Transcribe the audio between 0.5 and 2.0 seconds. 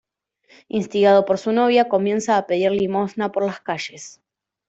Instigado por su novia,